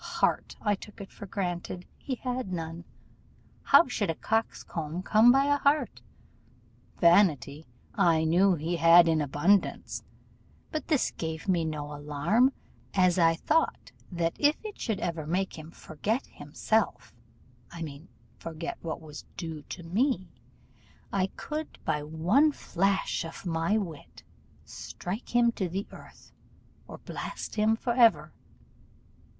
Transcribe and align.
Heart, 0.17 0.55
I 0.63 0.73
took 0.73 0.99
it 0.99 1.11
for 1.11 1.27
granted, 1.27 1.85
he 1.99 2.15
had 2.15 2.51
none; 2.51 2.85
how 3.61 3.87
should 3.87 4.09
a 4.09 4.15
coxcomb 4.15 5.03
come 5.03 5.31
by 5.31 5.45
a 5.45 5.57
heart? 5.57 6.01
Vanity 6.97 7.67
I 7.93 8.23
knew 8.23 8.55
he 8.55 8.77
had 8.77 9.07
in 9.07 9.21
abundance, 9.21 10.01
but 10.71 10.87
this 10.87 11.11
gave 11.11 11.47
me 11.47 11.65
no 11.65 11.93
alarm, 11.95 12.51
as 12.95 13.19
I 13.19 13.35
thought 13.35 13.91
that 14.11 14.35
if 14.39 14.55
it 14.65 14.79
should 14.81 14.99
ever 14.99 15.27
make 15.27 15.59
him 15.59 15.69
forget 15.69 16.25
him 16.25 16.55
self, 16.55 17.13
I 17.69 17.83
mean 17.83 18.07
forget 18.39 18.79
what 18.81 19.01
was 19.01 19.25
due 19.37 19.61
to 19.69 19.83
me, 19.83 20.31
I 21.13 21.27
could, 21.35 21.77
by 21.85 22.01
one 22.01 22.51
flash 22.53 23.23
of 23.23 23.45
my 23.45 23.77
wit, 23.77 24.23
strike 24.65 25.35
him 25.35 25.51
to 25.51 25.69
the 25.69 25.85
earth, 25.91 26.31
or 26.87 26.97
blast 26.97 27.53
him 27.53 27.75
for 27.75 27.93
ever. 27.93 28.33